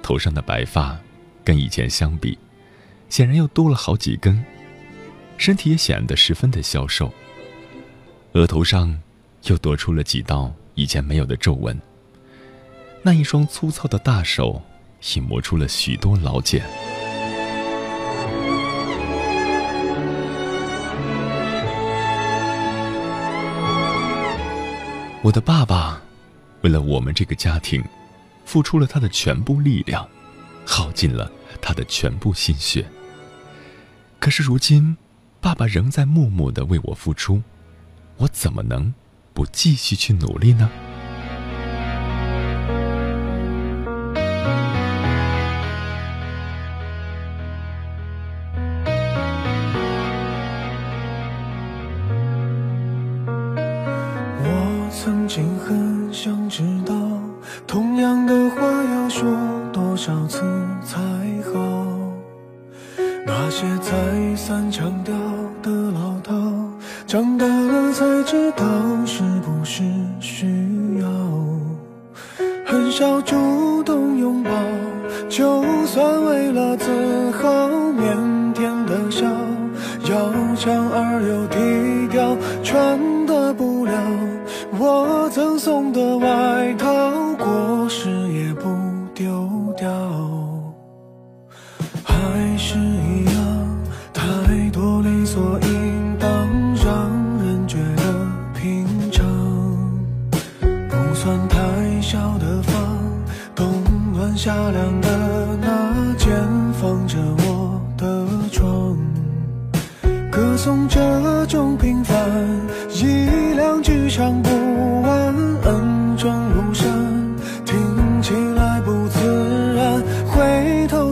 [0.00, 0.96] 头上的白发
[1.42, 2.38] 跟以前相比，
[3.08, 4.44] 显然又多了好几根，
[5.40, 7.10] 身体也显得十分的消瘦。
[8.32, 9.00] 额头上
[9.44, 11.80] 又多出了几道以前没有的皱纹，
[13.02, 14.60] 那一双粗糙的大手
[15.14, 16.62] 已磨出了许多老茧。
[25.22, 26.02] 我的爸爸，
[26.60, 27.82] 为了我们这个家庭，
[28.44, 30.06] 付出了他的全部力量，
[30.66, 31.32] 耗尽了
[31.62, 32.84] 他的全部心血。
[34.18, 34.94] 可是如今，
[35.40, 37.42] 爸爸仍在默默的为我付出，
[38.18, 38.92] 我怎么能
[39.32, 40.70] 不继续去努力呢？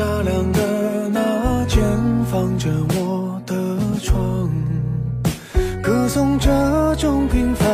[0.00, 1.78] 夏凉的那间
[2.24, 3.54] 放着我的
[4.02, 4.50] 床，
[5.82, 6.48] 歌颂这
[6.96, 7.68] 种平凡，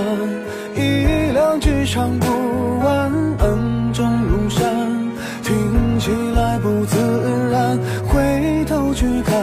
[0.74, 4.60] 一两句唱不完，恩重如山，
[5.44, 6.98] 听起来不自
[7.52, 8.92] 然，回头。
[8.92, 9.36] 去看，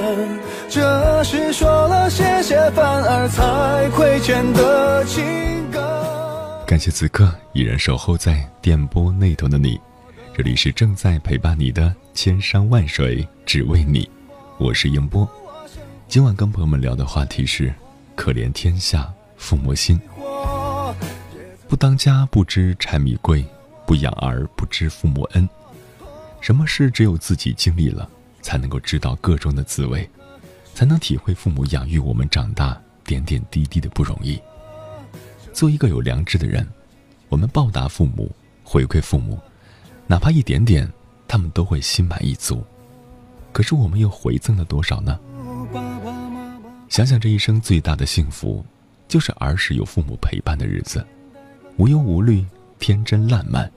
[0.68, 5.24] 这是说了谢谢反而才亏欠的情
[5.72, 5.80] 歌。
[6.66, 9.80] 感谢此刻依然守候在电波那头的你，
[10.36, 14.10] 这里是正在陪伴你的千山万水只为你，
[14.58, 15.30] 我是英波。
[16.08, 17.72] 今晚跟朋友们聊的话题是：
[18.16, 20.02] 可怜天下父母心。
[21.68, 23.46] 不当家不知柴米贵，
[23.86, 25.48] 不养儿不知父母恩。
[26.42, 28.10] 什么事只有自己经历了，
[28.42, 30.10] 才能够知道个中的滋味，
[30.74, 34.42] 才能体会父母养育我们长大点点滴滴的不容易。
[35.54, 36.68] 做一个有良知的人，
[37.30, 39.40] 我们报答父母，回馈父母，
[40.08, 40.92] 哪怕一点点，
[41.28, 42.64] 他们都会心满意足。
[43.52, 45.20] 可是我们又回赠了多少呢？
[46.90, 48.64] 想想这一生最大的幸福，
[49.08, 51.06] 就是儿时有父母陪伴的日子。
[51.78, 52.46] 无忧无虑，
[52.78, 53.72] 天真烂漫，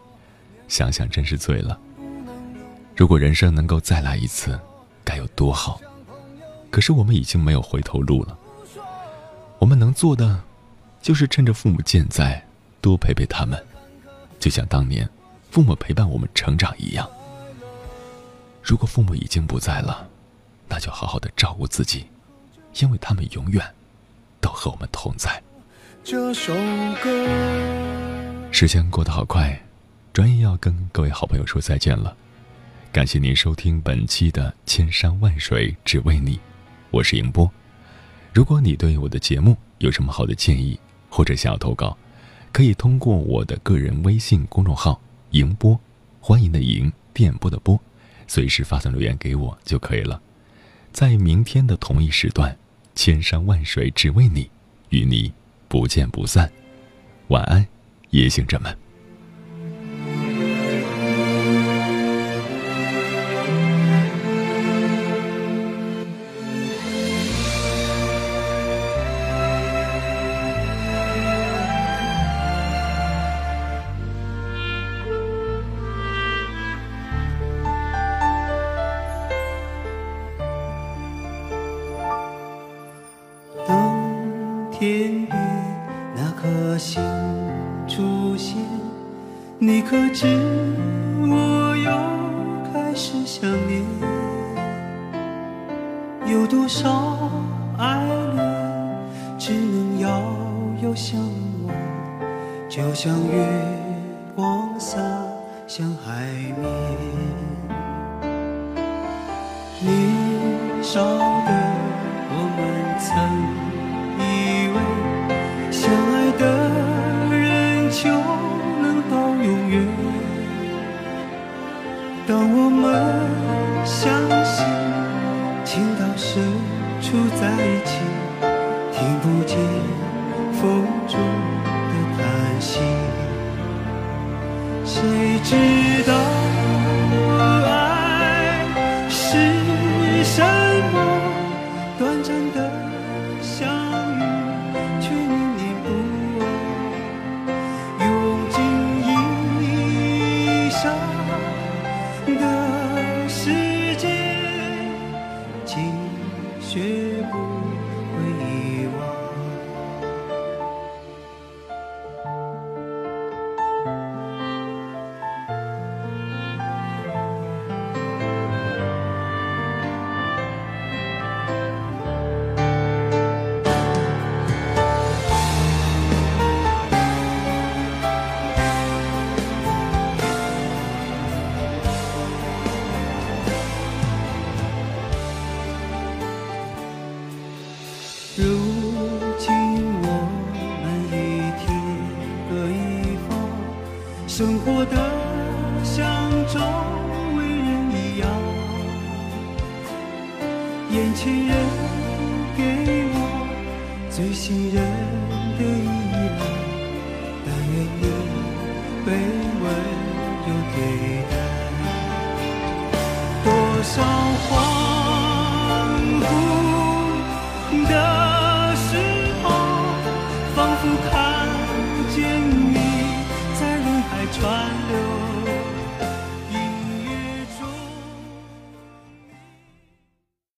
[0.68, 1.78] 想想真是醉了。
[2.94, 4.58] 如果人生能够再来一次，
[5.04, 5.80] 该有多好！
[6.70, 8.36] 可是我们已经没有回头路了。
[9.58, 10.42] 我们能做的，
[11.00, 12.44] 就是趁着父母健在，
[12.82, 13.58] 多陪陪他们，
[14.38, 15.08] 就像当年
[15.56, 17.10] 父母陪伴我们成长一样。
[18.62, 20.06] 如果父母已经不在了，
[20.68, 22.04] 那就好好的照顾自己，
[22.74, 23.64] 因为他们永远
[24.38, 25.42] 都和我们同在。
[26.04, 26.52] 这首
[27.02, 27.26] 歌。
[28.52, 29.58] 时间过得好快，
[30.12, 32.14] 转眼要跟各位好朋友说再见了。
[32.92, 36.36] 感谢您收听本期的《千山万水只为你》，
[36.90, 37.50] 我是迎波。
[38.30, 40.78] 如果你对我的节目有什么好的建议，
[41.08, 41.96] 或者想要投稿，
[42.52, 45.00] 可以通过我的个人微信公众号
[45.36, 45.78] “迎波”，
[46.20, 47.78] 欢迎的迎，电波的波，
[48.26, 50.20] 随时发送留言给我就可以了。
[50.92, 52.56] 在明天的同一时段，
[52.94, 54.50] 千山万水只为你，
[54.88, 55.32] 与你。
[55.68, 56.50] 不见不散，
[57.26, 57.66] 晚安，
[58.10, 58.85] 夜行者们。